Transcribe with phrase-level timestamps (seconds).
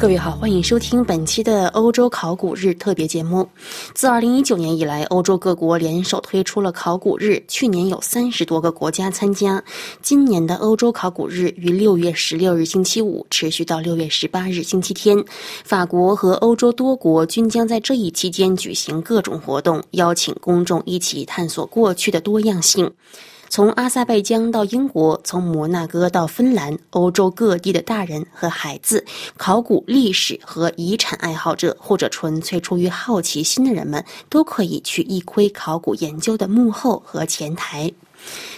[0.00, 3.46] 各位好，欢迎收听本期的欧洲考古日特别节目。
[3.94, 9.62] 自2019年以来，欧洲各国联手推出了考古日，去年有三十多个国家参加。
[10.00, 15.22] 今年的欧洲考古日于六月十六日星期五持续到六月十八日星期天。
[15.64, 22.90] 法国和欧洲多国均将在这一期间举行各种活动，邀请公众一起探索过去的多样性。
[23.50, 29.04] 从阿塞拜疆到英国，从摩纳哥到芬兰，欧洲各地的大人和孩子、
[29.36, 37.92] 考古历史和遗产爱好者，或者纯粹出于好奇心的人们，都可以去一窥考古研究的幕后和前台。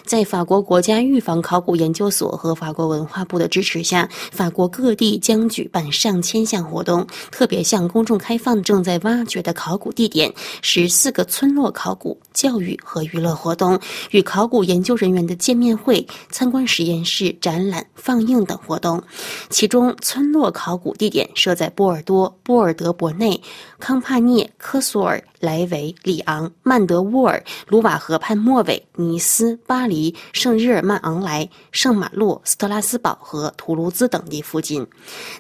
[0.05, 13.79] 在法国国家预防考古研究所和法国文化部的支持下，法国各地将举办上千项活动，特别向公众开放正在挖掘的考古地点，十四个村落考古、教育和娱乐活动，
[14.11, 19.03] 与考古研究人员的见面会、参观实验室、展览、放映等活动。
[19.51, 23.41] 其中，村落考古地点设在波尔多、波尔德伯内、
[23.79, 25.23] 康帕涅、科索尔。
[25.43, 34.87] 莱维、里昂、曼德沃尔、卢瓦河畔末尾、尼斯、巴黎、圣日耳曼昂莱、圣马洛、斯特拉斯堡和图卢兹等地附近。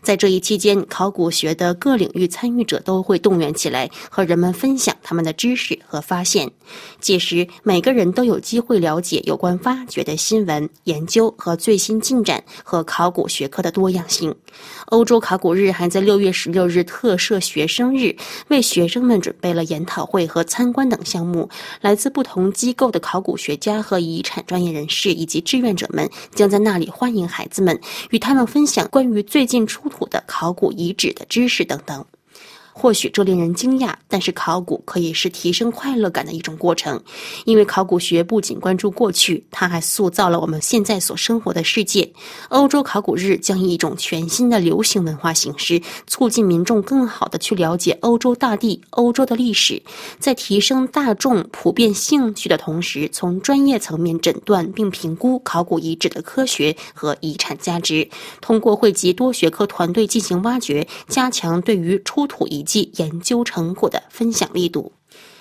[0.03, 6.51] 在这一期间，考古学的各领域参与者都会动员起来，和人们分享他们的知识和发现。
[6.99, 14.35] 届时，每个人都有机会了解有关发掘的新闻、研究和最新进展，和考古学科的多样性。
[14.87, 18.17] 欧洲考古日还在六月十六日特设学生日，
[18.49, 19.92] 为学生们准备了研讨。
[19.93, 21.51] 考会和参观等项目，
[21.83, 32.03] 来自不同机构的考古学家和遗产专业人士以及志愿者们将在那里欢迎孩子们，与他们分享关于最近出土的考古遗址的知识等等。
[32.73, 37.01] 或许这令人惊讶，但是考古可以是提升快乐感的一种过程，
[37.45, 42.11] 因为考古学不仅关注过去，它还塑造了我们现在所生活的世界。
[42.49, 49.83] 欧洲考古日将以一种全新的流行文化形式，促进民众更好地去了解欧洲大地、欧洲的历史，
[50.19, 58.09] 在提升大众普遍兴趣的同时，从专业层面诊断并评估考古遗址的科学和遗产价值，
[58.41, 64.93] 通过汇集多学科团队进行挖掘，加强对于出土遗及研究成果的分享力度。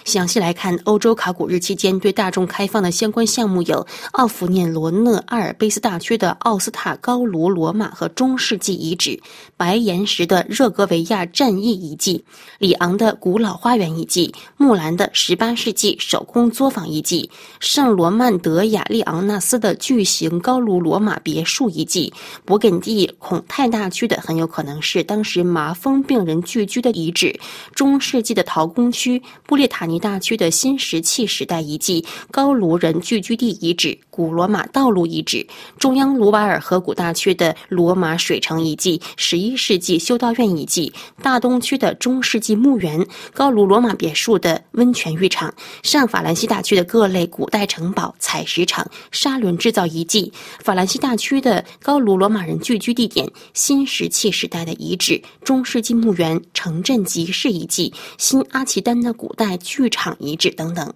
[0.04, 9.20] 详细来看，欧洲考古日期间对大众开放的相关项目有：奥弗涅罗讷阿尔卑斯大区的奥斯塔高卢罗马和中世纪遗址，
[9.56, 12.24] 白岩石的热格维亚战役遗迹，
[12.60, 17.30] 里昂的古老花园遗迹，木兰的十八世纪手工作坊遗迹，
[17.60, 22.12] 圣罗曼德雅利昂纳斯的巨型高卢罗马别墅遗迹，
[22.46, 27.40] 勃艮第孔泰大区的很有可能是当时麻风病人聚居的遗址，
[27.76, 35.46] 中世纪的陶工区布列塔尼大区的新石器时代遗迹、高卢人聚居地遗址、古罗马道路遗址、
[35.78, 40.92] 中央卢瓦尔河谷大区的罗马水城遗迹、十一世纪修道院遗迹、
[41.22, 45.54] 大东区的中世纪墓园、高卢罗马别墅的温泉浴场、
[45.84, 50.32] 上法兰西大区的各类古代城堡、采石场、砂轮制造遗迹、
[50.64, 60.94] 法兰西大区的高卢罗马人聚居地点、新石器时代的遗址、中世纪墓园、城镇集市遗迹、新阿奇丹的古代剧场遗址等等。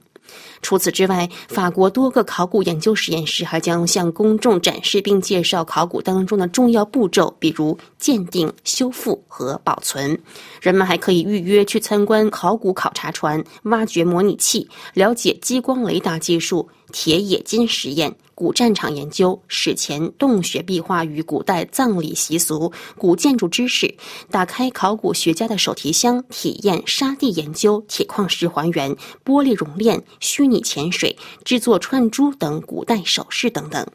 [0.62, 10.20] 除此之外，法国多个考古研究实验室还将向公众展示并介绍考古当中的重要步骤，比如鉴定、修复和保存。
[10.62, 18.16] 人们还可以预约去参观考古考察船、挖掘模拟器，了解激光雷达技术、铁冶金实验。
[18.36, 23.96] 古战场研究、史前洞穴壁画与古代葬礼习俗、古建筑知识，
[24.30, 33.88] 打开考古学家的手提箱，体验沙地研究、铁矿石还原、玻璃熔炼、虚拟潜水、制作串珠等古代首饰等等。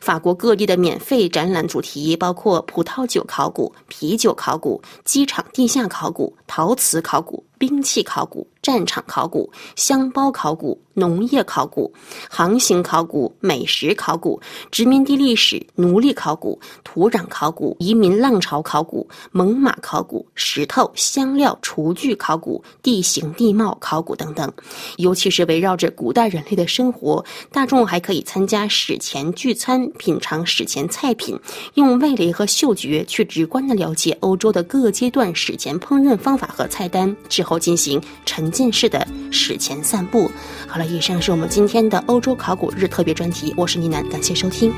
[0.00, 7.44] 法国各地的免费展览主题包括葡萄酒考古、啤酒考古、机场地下考古、陶瓷考古。
[7.58, 11.92] 兵器考古、战场考古、箱包考古、农业考古、
[12.28, 24.52] 航行考古、美食考古、殖民地历史、奴隶考古、土壤考古、移民浪潮考古、猛犸考古、石头、香料、厨具考古、地形地貌考古等等。
[24.96, 31.38] 尤其是围绕着古代人类的生活，大众还可以参加史前聚餐，品尝史前菜品，
[31.74, 37.14] 用味蕾和嗅觉去直观地了解欧洲的各阶段史前烹饪方法和菜单。
[37.46, 40.28] 后进行沉浸式的史前散步。
[40.66, 43.54] 好了，以上是我们今天的欧洲考古日特别专题。
[43.56, 44.72] 我是倪楠，感谢收听。